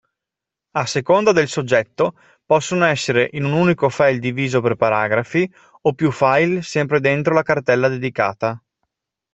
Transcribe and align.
A 0.71 0.85
seconda 0.87 1.31
del 1.31 1.47
soggetto 1.47 2.15
possono 2.43 2.85
essere 2.85 3.29
in 3.33 3.43
un 3.43 3.51
unico 3.51 3.87
file 3.89 4.17
diviso 4.17 4.59
per 4.59 4.73
paragrafi 4.73 5.47
o 5.81 5.93
più 5.93 6.09
file 6.11 6.63
sempre 6.63 6.99
dentro 6.99 7.35
la 7.35 7.43
cartella 7.43 7.87
dedicata. 7.87 8.59